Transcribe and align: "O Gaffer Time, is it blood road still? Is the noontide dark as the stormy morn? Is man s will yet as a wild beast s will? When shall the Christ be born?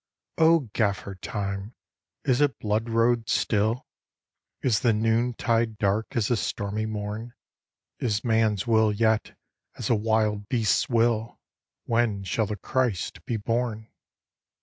"O 0.49 0.61
Gaffer 0.73 1.13
Time, 1.13 1.75
is 2.25 2.41
it 2.41 2.57
blood 2.57 2.89
road 2.89 3.29
still? 3.29 3.85
Is 4.63 4.79
the 4.79 4.93
noontide 4.93 5.77
dark 5.77 6.15
as 6.15 6.29
the 6.29 6.37
stormy 6.37 6.87
morn? 6.87 7.35
Is 7.99 8.23
man 8.23 8.53
s 8.53 8.65
will 8.65 8.91
yet 8.91 9.37
as 9.75 9.91
a 9.91 9.95
wild 9.95 10.49
beast 10.49 10.85
s 10.85 10.89
will? 10.89 11.39
When 11.85 12.23
shall 12.23 12.47
the 12.47 12.55
Christ 12.55 13.23
be 13.27 13.37
born? 13.37 13.91